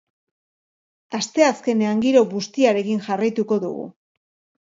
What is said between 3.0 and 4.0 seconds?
jarraituko dugu.